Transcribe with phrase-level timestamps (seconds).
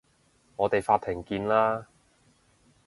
[0.55, 1.85] 我哋法庭見啦